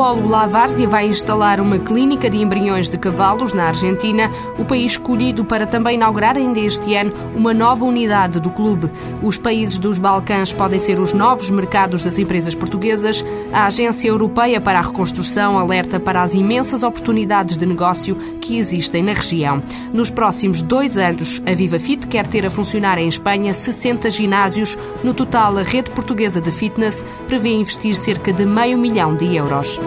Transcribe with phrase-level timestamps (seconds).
[0.00, 4.92] Polo La Várzea vai instalar uma clínica de embriões de cavalos na Argentina, o país
[4.92, 8.90] escolhido para também inaugurar ainda este ano uma nova unidade do clube.
[9.22, 13.22] Os países dos Balcãs podem ser os novos mercados das empresas portuguesas.
[13.52, 19.02] A Agência Europeia para a Reconstrução alerta para as imensas oportunidades de negócio que existem
[19.02, 19.62] na região.
[19.92, 24.78] Nos próximos dois anos, a Viva Fit quer ter a funcionar em Espanha 60 ginásios.
[25.04, 29.78] No total, a rede portuguesa de fitness prevê investir cerca de meio milhão de euros.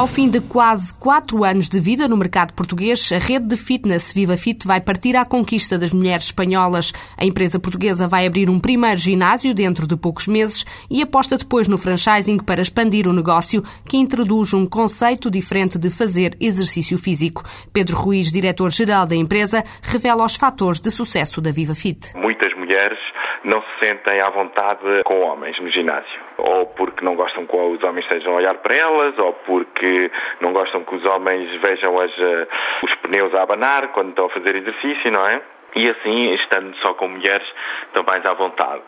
[0.00, 4.14] Ao fim de quase quatro anos de vida no mercado português, a rede de fitness
[4.14, 6.90] Viva Fit vai partir à conquista das mulheres espanholas.
[7.18, 11.68] A empresa portuguesa vai abrir um primeiro ginásio dentro de poucos meses e aposta depois
[11.68, 17.42] no franchising para expandir o negócio, que introduz um conceito diferente de fazer exercício físico.
[17.70, 22.16] Pedro Ruiz, diretor-geral da empresa, revela os fatores de sucesso da Viva Fit.
[22.16, 22.98] Muitas mulheres
[23.44, 26.20] não se sentem à vontade com homens no ginásio.
[26.38, 30.10] Ou porque não gostam que os homens estejam a olhar para elas, ou porque
[30.40, 32.48] não gostam que os homens vejam as, uh,
[32.84, 35.40] os pneus a abanar quando estão a fazer exercício, não é?
[35.74, 37.46] E assim, estando só com mulheres,
[37.86, 38.82] estão mais à vontade.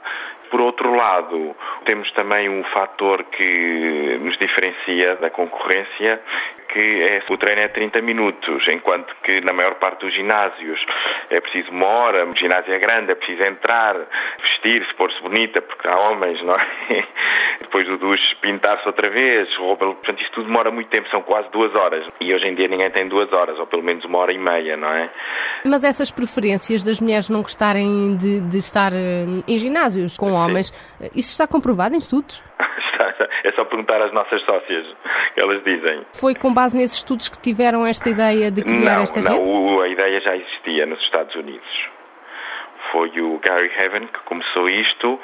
[0.50, 6.20] Por outro lado, temos também um fator que nos diferencia da concorrência,
[6.72, 10.80] que é o treino é 30 minutos, enquanto que na maior parte dos ginásios
[11.30, 13.94] é preciso uma hora, o ginásio é grande, é preciso entrar,
[14.40, 16.66] vestir-se, pôr-se bonita, porque há homens, não é?
[17.60, 21.50] Depois do duche, pintar-se outra vez, roupa, portanto isso tudo demora muito tempo, são quase
[21.50, 22.06] duas horas.
[22.20, 24.76] E hoje em dia ninguém tem duas horas, ou pelo menos uma hora e meia,
[24.76, 25.10] não é?
[25.64, 30.68] Mas essas preferências das mulheres não gostarem de, de estar eh, em ginásios com homens,
[30.68, 31.06] Sim.
[31.14, 32.42] isso está comprovado em estudos?
[33.44, 34.86] É só perguntar às nossas sócias,
[35.36, 36.06] elas dizem.
[36.12, 39.44] Foi com base nesses estudos que tiveram esta ideia de criar não, esta não, rede?
[39.44, 41.88] Não, a ideia já existia nos Estados Unidos.
[42.92, 45.18] Foi o Gary Heaven que começou isto.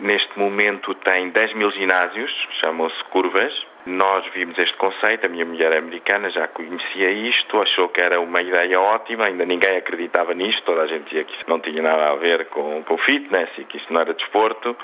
[0.00, 3.52] Neste momento tem 10 mil ginásios, chamam-se curvas.
[3.86, 8.20] Nós vimos este conceito, a minha mulher é americana já conhecia isto, achou que era
[8.20, 11.80] uma ideia ótima, ainda ninguém acreditava nisto, toda a gente dizia que isso não tinha
[11.80, 14.76] nada a ver com, com fitness e que isto não era desporto,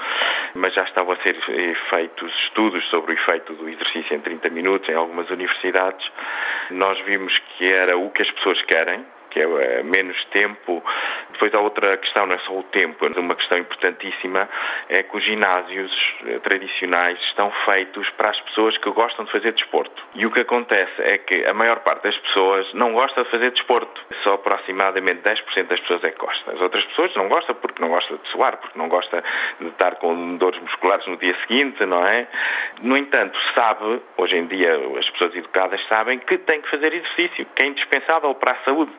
[0.55, 1.37] mas já estavam a ser
[1.91, 6.09] feitos estudos sobre o efeito do exercício em 30 minutos em algumas universidades.
[6.71, 10.83] Nós vimos que era o que as pessoas querem, que é menos tempo.
[11.33, 14.49] Depois há outra questão, não é só o tempo, uma questão importantíssima
[14.89, 15.91] é que os ginásios
[16.43, 20.03] tradicionais estão feitos para as pessoas que gostam de fazer desporto.
[20.15, 23.51] E o que acontece é que a maior parte das pessoas não gosta de fazer
[23.51, 24.01] desporto.
[24.23, 26.55] Só aproximadamente 10% das pessoas é que gostam.
[26.55, 29.23] As outras pessoas não gostam porque não gostam de suar, porque não gostam
[29.61, 32.27] de estar com dores musculares no dia seguinte, não é?
[32.83, 37.47] No entanto, sabe, hoje em dia as pessoas educadas sabem que têm que fazer exercício,
[37.57, 38.93] que é indispensável para a saúde.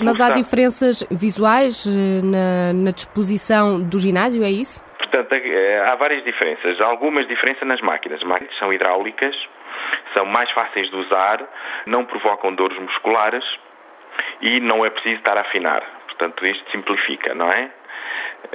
[0.00, 1.86] Mas há diferenças visuais
[2.22, 4.84] na, na, disposição do ginásio, é isso?
[4.98, 6.80] Portanto, há várias diferenças.
[6.80, 8.20] Há algumas diferenças nas máquinas.
[8.20, 9.34] As máquinas são hidráulicas,
[10.14, 11.42] são mais fáceis de usar,
[11.86, 13.44] não provocam dores musculares
[14.40, 15.82] e não é preciso estar a afinar.
[16.06, 17.70] Portanto, isto simplifica, não é?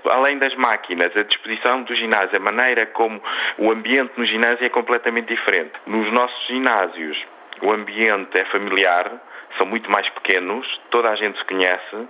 [0.05, 3.21] Além das máquinas, a disposição do ginásio, a maneira como
[3.57, 5.73] o ambiente no ginásio é completamente diferente.
[5.85, 7.17] Nos nossos ginásios,
[7.61, 9.11] o ambiente é familiar,
[9.61, 12.07] são muito mais pequenos, toda a gente se conhece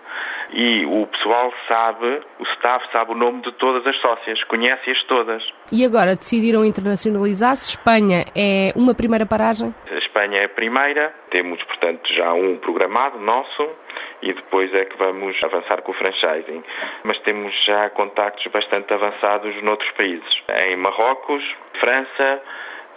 [0.54, 5.44] e o pessoal sabe, o staff sabe o nome de todas as sócias, conhece-as todas.
[5.72, 7.76] E agora decidiram internacionalizar-se?
[7.76, 9.76] Espanha é uma primeira paragem?
[9.90, 13.70] A Espanha é a primeira, temos portanto já um programado nosso
[14.22, 16.64] e depois é que vamos avançar com o franchising.
[17.04, 21.44] Mas temos já contactos bastante avançados noutros países, em Marrocos,
[21.80, 22.42] França,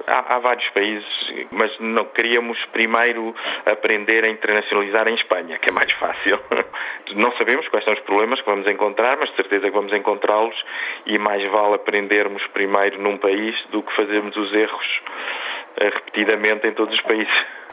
[0.06, 1.06] Há, há, vários países,
[1.50, 3.34] mas não queríamos primeiro
[3.64, 6.38] aprender a internacionalizar em Espanha, que é mais fácil.
[7.16, 10.54] Não sabemos quais são os problemas que vamos encontrar, mas de certeza que vamos encontrá-los
[11.06, 15.00] e mais vale aprendermos primeiro num país do que fazermos os erros
[15.76, 17.32] eh, repetidamente em todos os países.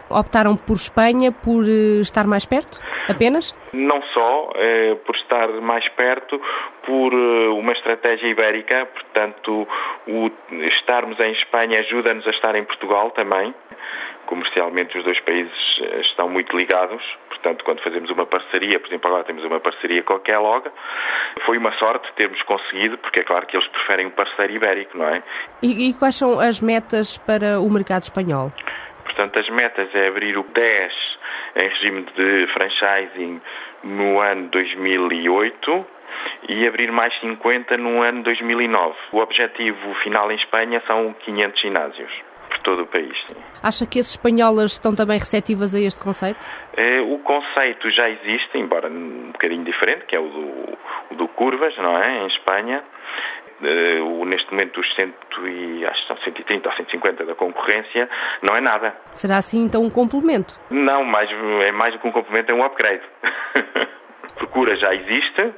[0.10, 2.80] Optaram por Espanha por eh, estar mais perto,
[3.12, 3.56] apenas?
[3.74, 6.42] Não só eh, por estar mais perto,
[6.86, 9.68] por uma estratégia ibérica, portanto,
[10.08, 10.32] o
[10.68, 13.54] estarmos em Espanha ajuda-nos a estar em Portugal também.
[14.26, 15.54] Comercialmente, os dois países
[16.02, 17.04] estão muito ligados,
[17.42, 20.70] portanto, quando fazemos uma parceria, por exemplo, agora temos uma parceria com a Kellogg,
[21.46, 25.10] foi uma sorte termos conseguido, porque é claro que eles preferem um parceiro ibérico, não
[25.10, 25.24] é?
[25.62, 28.52] E, e quais são as metas para o mercado espanhol?
[29.04, 30.94] Portanto, as metas é abrir o 10
[31.56, 33.42] em regime de franchising
[33.84, 35.86] no ano 2008
[36.50, 38.96] e abrir mais 50 no ano 2009.
[39.12, 42.12] O objetivo final em Espanha são 500 ginásios.
[42.64, 43.12] todo o país.
[43.28, 43.42] Sim.
[43.64, 46.40] Acha que as espanholas estão também receptivas a este conceito?
[46.78, 50.78] É, o conceito já existe, embora um bocadinho diferente, que é o do,
[51.12, 52.24] o do curvas, não é?
[52.24, 52.84] Em Espanha.
[53.62, 55.14] Uh, neste momento os 100
[55.46, 58.10] e, acho que são 130 ou 150 da concorrência,
[58.42, 58.96] não é nada.
[59.14, 60.60] Será assim então um complemento?
[60.72, 63.04] Não, mais, é mais do que um complemento, é um upgrade.
[64.36, 65.54] Procura já existe,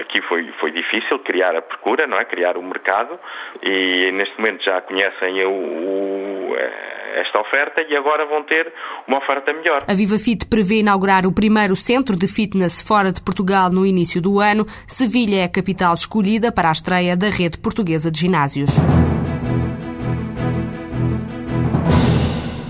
[0.00, 2.24] aqui foi, foi difícil criar a procura, não é?
[2.24, 3.18] Criar o mercado
[3.62, 8.72] e neste momento já conhecem o, o, eh, esta oferta e agora vão ter
[9.06, 9.84] uma oferta melhor.
[9.88, 14.20] A Viva Fit prevê inaugurar o primeiro centro de fitness fora de Portugal no início
[14.20, 14.64] do ano.
[14.86, 18.80] Sevilha é a capital escolhida para a estreia da rede portuguesa de ginásios.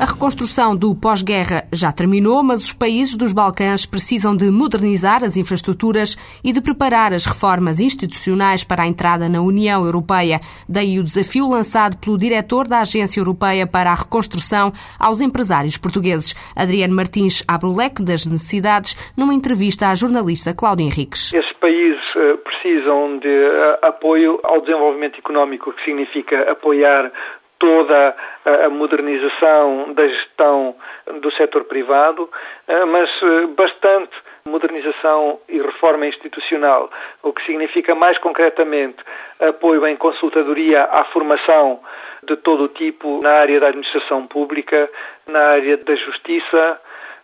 [0.05, 5.39] A reconstrução do pós-guerra já terminou, mas os países dos Balcãs precisam de modernizar as
[5.39, 6.15] infraestruturas
[6.45, 10.41] e de preparar as reformas institucionais para a entrada na União Europeia.
[10.69, 16.35] Daí o desafio lançado pelo diretor da Agência Europeia para a Reconstrução aos empresários portugueses.
[16.55, 21.33] Adriano Martins abre o leque das necessidades numa entrevista à jornalista Cláudia Henriques.
[21.33, 27.11] Esses países eh, precisam de eh, apoio ao desenvolvimento económico, que significa apoiar
[27.59, 30.75] toda a modernização da gestão
[31.21, 32.29] do setor privado,
[32.69, 34.13] eh, mas eh, bastante
[34.47, 36.91] modernização e reforma institucional,
[37.23, 38.99] o que significa mais concretamente
[39.41, 41.81] apoio em consultadoria à formação
[42.25, 44.91] de todo o tipo na área da administração pública,
[45.27, 46.81] na área da justiça,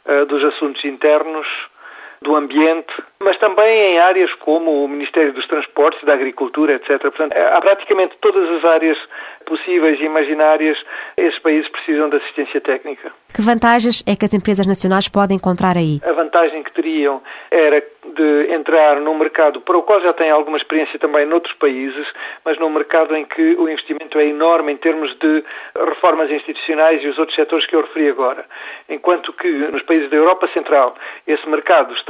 [0.07, 1.47] eh, dos assuntos internos,
[2.23, 7.01] do ambiente, mas também em áreas como o Ministério dos Transportes, da Agricultura, etc.
[7.01, 8.99] Portanto, há praticamente todas as áreas
[9.47, 10.79] possíveis e imaginárias,
[11.17, 13.11] esses países precisam de assistência técnica.
[13.35, 16.01] Que vantagens é que as empresas nacionais podem encontrar aí?
[16.05, 17.83] A vantagem que teriam era
[18.15, 22.07] de entrar num mercado para o qual já têm alguma experiência também noutros países,
[22.45, 25.45] mas num mercado em que o investimento é enorme em termos de
[25.77, 28.45] reformas institucionais e os outros setores que eu referi agora.
[28.89, 30.95] Enquanto que nos países da Europa Central
[31.27, 32.10] esse mercado está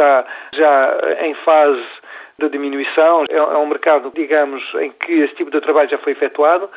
[0.55, 1.85] já em fase
[2.41, 6.69] de diminuição, é um mercado, digamos, em que esse tipo de trabalho já foi efetuado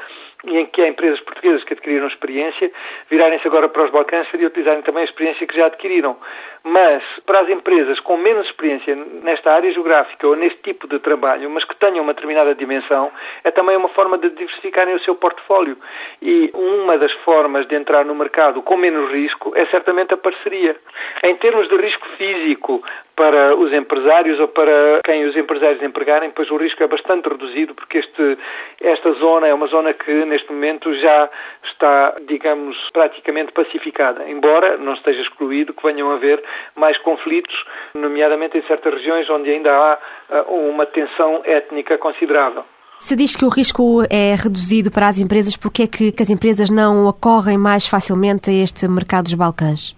[0.44, 2.70] e em que há empresas portuguesas que adquiriram experiência
[3.10, 6.18] virarem-se agora para os Balcãs e utilizarem também a experiência que já adquiriram.
[6.66, 11.50] Mas para as empresas com menos experiência nesta área geográfica ou neste tipo de trabalho,
[11.50, 13.12] mas que tenham uma determinada dimensão,
[13.44, 15.78] é também uma forma de diversificarem o seu portfólio.
[16.22, 20.75] E uma das formas de entrar no mercado com menos risco é certamente a parceria.
[21.24, 22.84] Em termos de risco físico
[23.15, 27.75] para os empresários ou para quem os empresários empregarem, pois o risco é bastante reduzido,
[27.75, 28.38] porque este,
[28.81, 31.30] esta zona é uma zona que neste momento já
[31.71, 36.44] está, digamos, praticamente pacificada, embora não esteja excluído que venham a haver
[36.75, 37.56] mais conflitos,
[37.94, 40.00] nomeadamente em certas regiões onde ainda há
[40.30, 42.65] ah, uma tensão étnica considerável.
[43.00, 46.69] Se diz que o risco é reduzido para as empresas, por é que as empresas
[46.69, 49.94] não acorrem mais facilmente a este mercado dos Balcãs?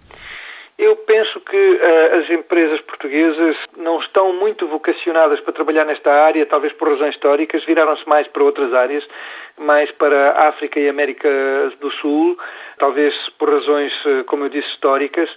[1.56, 6.86] Que uh, as empresas portuguesas não estão muito vocacionadas para trabalhar nesta área, talvez por
[6.86, 9.02] razões históricas, viraram-se mais para outras áreas,
[9.56, 11.28] mais para a África e América
[11.80, 12.36] do Sul,
[12.78, 15.30] talvez por razões, uh, como eu disse, históricas.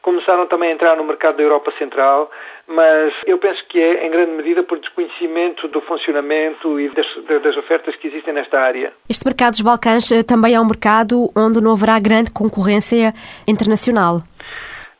[0.00, 2.30] Começaram também a entrar no mercado da Europa Central,
[2.68, 7.06] mas eu penso que é em grande medida por desconhecimento do funcionamento e das,
[7.42, 8.92] das ofertas que existem nesta área.
[9.10, 13.12] Este mercado dos Balcãs eh, também é um mercado onde não haverá grande concorrência
[13.48, 14.20] internacional.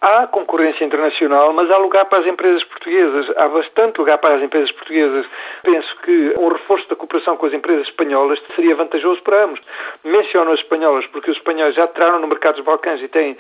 [0.07, 3.27] Há concorrência internacional, mas há lugar para as empresas portuguesas.
[3.39, 5.25] Há bastante lugar para as empresas portuguesas.
[5.63, 9.61] Penso que um reforço da cooperação com as empresas espanholas seria vantajoso para ambos.
[10.05, 13.35] Menciono as espanholas porque os espanhóis já entraram no mercado dos Balcãs e têm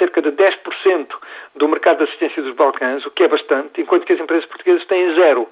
[0.00, 1.06] cerca de 10%
[1.54, 4.86] do mercado de assistência dos Balcãs, o que é bastante, enquanto que as empresas portuguesas
[4.86, 5.46] têm zero.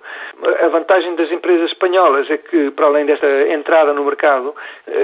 [0.63, 4.55] A vantagem das empresas espanholas é que, para além desta entrada no mercado,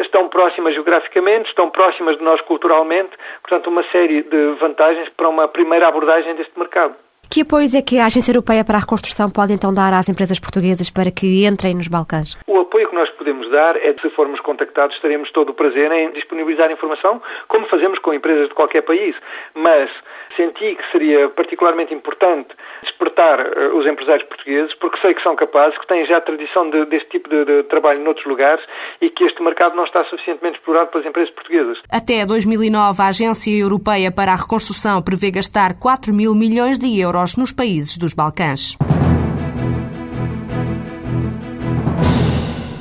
[0.03, 5.47] estão próximas geograficamente, estão próximas de nós culturalmente, portanto, uma série de vantagens para uma
[5.47, 6.95] primeira abordagem deste mercado.
[7.31, 10.39] Que apoios é que a Agência Europeia para a Reconstrução pode então dar às empresas
[10.39, 12.37] portuguesas para que entrem nos Balcãs?
[12.47, 16.13] O apoio que nós podemos dar é, se formos contactados, teremos todo o prazer em
[16.13, 19.17] disponibilizar informação, como fazemos com empresas de qualquer país.
[19.55, 19.91] Mas
[20.37, 22.51] senti que seria particularmente importante
[22.83, 26.85] despertar uh, os empresários portugueses, porque sei que são capazes, que têm já tradição de,
[26.87, 28.63] deste tipo de, de trabalho noutros lugares
[29.01, 31.79] e que este mercado não está suficientemente explorado pelas empresas portuguesas.
[31.91, 37.37] Até 2009, a Agência Europeia para a Reconstrução prevê gastar 4 mil milhões de euros
[37.37, 38.77] nos países dos Balcãs.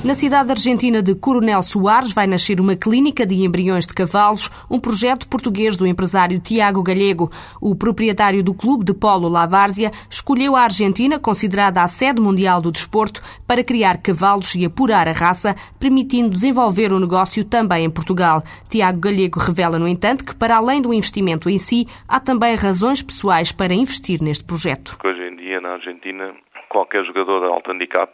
[0.03, 4.77] Na cidade argentina de Coronel Soares vai nascer uma clínica de embriões de cavalos, um
[4.77, 7.31] projeto português do empresário Tiago Galego.
[7.61, 12.59] O proprietário do clube de polo La Várzea escolheu a Argentina, considerada a sede mundial
[12.59, 17.89] do desporto, para criar cavalos e apurar a raça, permitindo desenvolver o negócio também em
[17.89, 18.43] Portugal.
[18.69, 23.01] Tiago Galego revela, no entanto, que para além do investimento em si, há também razões
[23.01, 24.97] pessoais para investir neste projeto.
[25.01, 26.33] Hoje em dia, na Argentina,
[26.67, 28.11] qualquer jogador de alto handicap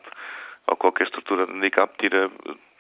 [0.69, 2.29] ou qualquer estrutura de handicap tira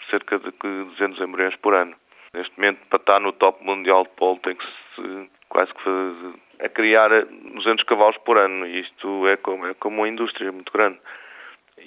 [0.09, 1.95] cerca de 200 embriões por ano.
[2.33, 6.33] Neste momento, para estar no top mundial de polo, tem que se quase que fazer,
[6.63, 8.65] a criar 200 cavalos por ano.
[8.67, 10.99] Isto é como, é como uma indústria muito grande.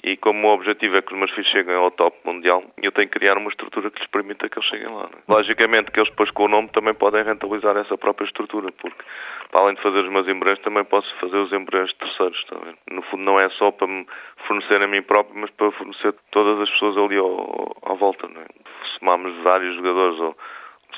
[0.02, 3.08] E como o objetivo é que os meus filhos cheguem ao top mundial, eu tenho
[3.08, 5.04] que criar uma estrutura que lhes permita que eles cheguem lá.
[5.04, 5.22] Né?
[5.28, 9.02] Logicamente que eles depois com o nome também podem rentabilizar essa própria estrutura, porque
[9.50, 12.44] para além de fazer os meus embriões, também posso fazer os embriões de terceiros.
[12.44, 12.56] Tá
[12.90, 14.06] no fundo não é só para me
[14.46, 18.26] fornecer a mim próprio, mas para fornecer todas as pessoas ali ao, à volta.
[18.28, 18.44] Né?
[18.84, 20.36] Se somarmos vários jogadores ou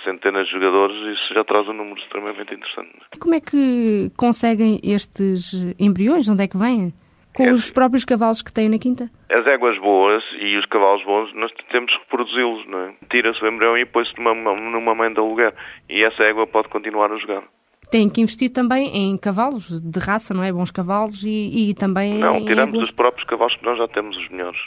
[0.05, 2.93] centenas de jogadores, isso já traz um número extremamente interessante.
[3.19, 6.25] Como é que conseguem estes embriões?
[6.25, 6.93] De onde é que vêm?
[7.35, 9.11] Com é, os próprios cavalos que têm na quinta?
[9.29, 12.95] As éguas boas e os cavalos bons, nós temos que reproduzi-los, não é?
[13.11, 15.53] Tira-se o embrião e põe-se numa, numa mãe de aluguer.
[15.91, 17.43] E essa égua pode continuar a jogar.
[17.91, 20.53] Tem que investir também em cavalos de raça, não é?
[20.53, 24.29] Bons cavalos e, e também Não, tiramos os próprios cavalos que nós já temos, os
[24.29, 24.61] melhores.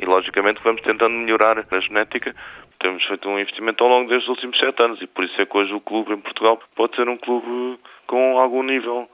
[0.00, 2.34] E logicamente vamos tentando melhorar a genética.
[2.78, 5.56] Temos feito um investimento ao longo destes últimos sete anos e por isso é que
[5.56, 9.08] hoje o clube em Portugal pode ser um clube com algum nível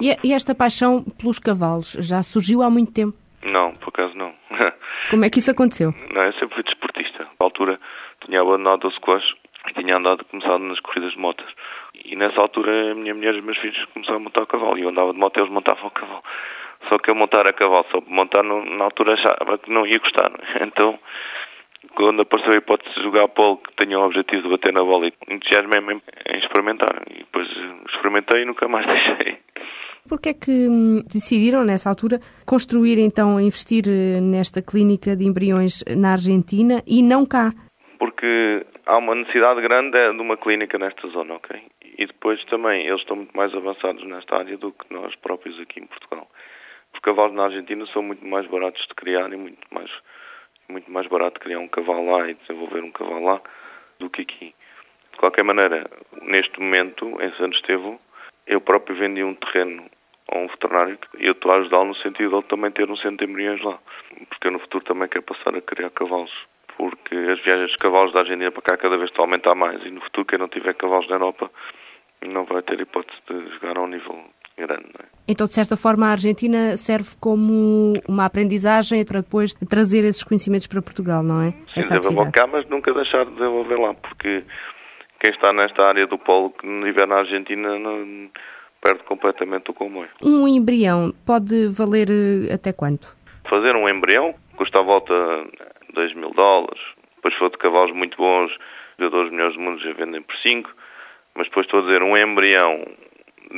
[0.00, 3.16] e, e, esta paixão pelos cavalos já surgiu há muito tempo?
[3.42, 4.32] Não, por acaso não.
[5.10, 5.92] Como é que isso aconteceu?
[6.12, 7.24] Não, eu sempre fui desportista.
[7.38, 7.78] Na altura
[8.24, 9.34] tinha abandonado o squash
[9.68, 11.46] e tinha andado, começado nas corridas de motas.
[12.04, 14.78] E nessa altura a minha mulher e os meus filhos começaram a montar o cavalo.
[14.78, 16.22] E eu andava de moto e eles montavam o cavalo.
[16.88, 19.98] Só que eu montar a cavalo, só montar no, na altura achava que não ia
[19.98, 20.30] gostar.
[20.64, 20.98] Então,
[21.94, 25.10] quando apareceu a hipótese de jogar polo, que tinha o objetivo de bater na bola,
[25.28, 27.02] entusiasmei-me em experimentar.
[27.10, 27.46] E depois
[27.88, 29.38] experimentei e nunca mais deixei.
[30.06, 35.82] Porquê é que hum, decidiram, nessa altura, construir, então, investir eh, nesta clínica de embriões
[35.96, 37.52] na Argentina e não cá?
[37.98, 41.58] Porque há uma necessidade grande é, de uma clínica nesta zona, ok?
[41.96, 45.80] E depois também, eles estão muito mais avançados nesta área do que nós próprios aqui
[45.80, 46.28] em Portugal.
[46.92, 49.90] Os cavalos na Argentina são muito mais baratos de criar e muito mais,
[50.68, 53.40] muito mais barato criar um cavalo lá e desenvolver um cavalo lá
[53.98, 54.54] do que aqui.
[55.12, 55.88] De qualquer maneira,
[56.20, 57.98] neste momento, em Santo Estevão,
[58.46, 59.84] eu próprio vendi um terreno
[60.30, 62.96] a um veterinário e eu estou a ajudá-lo no sentido de ele também ter um
[62.96, 63.78] centro de embriões lá.
[64.28, 66.32] Porque eu no futuro também quero passar a criar cavalos.
[66.76, 69.84] Porque as viagens de cavalos da Argentina para cá cada vez estão a aumentar mais
[69.84, 71.50] e no futuro quem não tiver cavalos na Europa
[72.26, 74.24] não vai ter hipótese de jogar a um nível
[74.56, 74.88] grande.
[74.98, 75.04] É?
[75.28, 80.66] Então, de certa forma, a Argentina serve como uma aprendizagem para depois trazer esses conhecimentos
[80.66, 81.50] para Portugal, não é?
[81.74, 84.44] Sim, desenvolver cá, mas nunca deixar de desenvolver lá, porque
[85.24, 88.30] quem está nesta área do polo que estiver na Argentina não,
[88.82, 90.10] perde completamente o comboio.
[90.22, 93.08] Um embrião pode valer eh, até quanto?
[93.48, 95.14] Fazer um embrião custa à volta
[95.88, 96.80] de 2 mil dólares.
[97.16, 98.52] Depois, se for de cavalos muito bons,
[98.98, 100.70] jogadores melhores do mundo já vendem por 5.
[101.34, 102.84] Mas depois estou a dizer, um embrião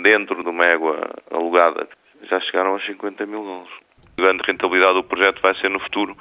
[0.05, 1.01] dentro de uma égua
[1.33, 1.89] alugada
[2.31, 3.73] já chegaram aos 50 mil dólares.
[4.17, 6.17] A grande rentabilidade do projeto vai ser no futuro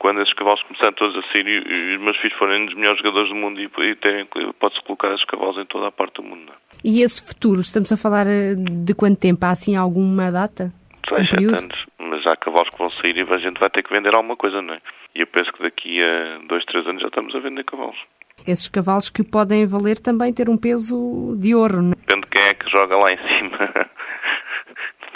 [0.00, 3.28] quando esses cavalos começarem todos a sair e, os meus filhos forem dos melhores jogadores
[3.28, 6.50] do mundo e, e pode-se colocar esses cavalos em toda a parte do mundo.
[6.82, 9.44] E esse futuro, estamos a falar eh, de quanto tempo?
[9.44, 10.72] Há assim alguma data?
[11.06, 11.84] Seis, um sete anos.
[11.98, 14.62] Mas há cavalos que vão sair e a gente vai ter que vender alguma coisa,
[14.62, 14.80] não é?
[15.14, 17.98] E eu penso que daqui a dois, três anos já estamos a vender cavalos.
[18.46, 21.96] Esses cavalos que podem valer também ter um peso de ouro, não é?
[21.96, 23.58] Depende de quem é que joga lá em cima.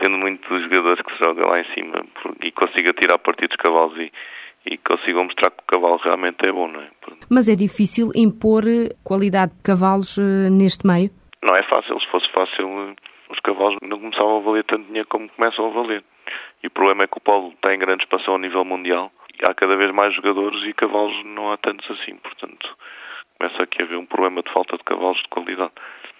[0.04, 2.04] Depende muito dos jogadores que se joga lá em cima
[2.42, 4.12] e consiga tirar partido dos cavalos e
[4.66, 6.88] e consigam mostrar que o cavalo realmente é bom, não é?
[7.30, 11.10] Mas é difícil impor eh, qualidade de cavalos uh, neste meio?
[11.42, 12.00] Não é fácil.
[12.00, 12.94] Se fosse fácil, uh,
[13.30, 16.02] os cavalos não começavam a valer tanto dinheiro como começam a valer.
[16.62, 19.52] E o problema é que o polo tem grande expansão a nível mundial e há
[19.52, 22.16] cada vez mais jogadores e cavalos não há tantos assim.
[22.16, 22.66] Portanto,
[23.38, 25.72] começa aqui a haver um problema de falta de cavalos de qualidade.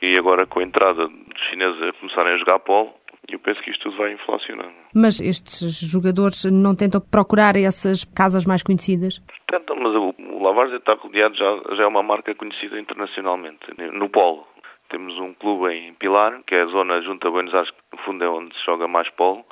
[0.03, 2.93] E agora com a entrada dos chineses a começarem a jogar polo,
[3.29, 4.71] eu penso que isto tudo vai inflacionar.
[4.95, 9.21] Mas estes jogadores não tentam procurar essas casas mais conhecidas?
[9.51, 13.61] Tentam, mas o, Lavarzia está rodeado, já, já é uma marca conhecida internacionalmente.
[13.93, 14.47] No polo,
[14.91, 18.03] temos um clube em Pilar, que é a zona junto a Buenos Aires, que no
[18.05, 19.45] fundo é onde se joga mais polo,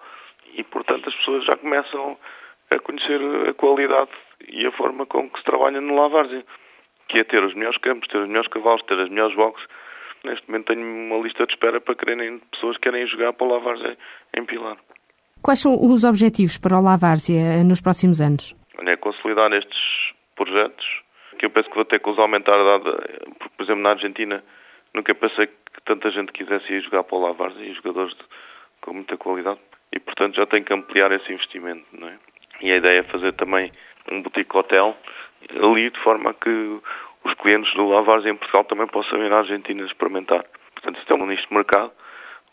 [0.55, 2.17] e portanto as pessoas já começam
[2.71, 4.11] a conhecer a qualidade
[4.49, 6.45] e a forma como que se trabalha no Lavarzia,
[7.09, 9.67] que é ter os melhores campos, ter os melhores cavalos, ter as melhores boxes,
[10.25, 13.51] Neste momento tenho uma lista de espera para quererem, pessoas que querem jogar para o
[13.51, 13.97] Lavárzea
[14.37, 14.77] em Pilar.
[15.43, 18.55] Quais são os objetivos para o Lavárzea nos próximos anos?
[18.85, 19.79] é consolidar estes
[20.35, 20.85] projetos
[21.39, 22.55] que eu penso que vou ter que os aumentar,
[23.57, 24.45] por exemplo, na Argentina,
[24.95, 28.25] nunca pensei que tanta gente quisesse ir jogar para o Lavares e jogadores de,
[28.81, 29.59] com muita qualidade
[29.93, 32.19] e, portanto, já tenho que ampliar esse investimento, não é?
[32.63, 33.71] E a ideia é fazer também
[34.11, 34.97] um boutique hotel
[35.51, 36.81] ali, de forma que
[37.25, 40.45] os clientes do Lavares em Portugal também possam ir à Argentina experimentar.
[40.75, 41.93] Portanto, isto é um nicho de mercado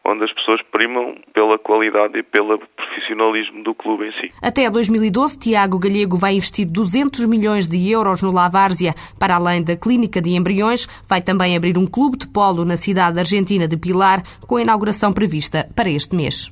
[0.06, 4.32] onde as pessoas primam pela qualidade e pelo profissionalismo do clube em si.
[4.42, 8.94] Até 2012, Tiago Galego vai investir 200 milhões de euros no Lavárzia.
[9.20, 13.20] Para além da clínica de embriões, vai também abrir um clube de polo na cidade
[13.20, 16.52] argentina de Pilar, com a inauguração prevista para este mês.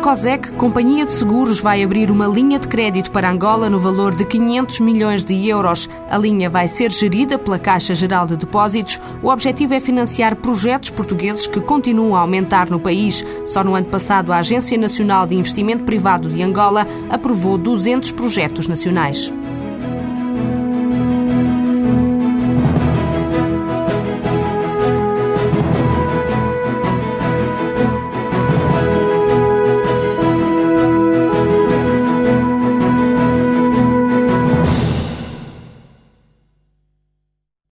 [0.00, 4.24] COSEC, Companhia de Seguros, vai abrir uma linha de crédito para Angola no valor de
[4.24, 5.90] 500 milhões de euros.
[6.08, 8.98] A linha vai ser gerida pela Caixa Geral de Depósitos.
[9.22, 13.24] O objetivo é financiar projetos portugueses que continuam a aumentar no país.
[13.44, 18.66] Só no ano passado, a Agência Nacional de Investimento Privado de Angola aprovou 200 projetos
[18.66, 19.30] nacionais.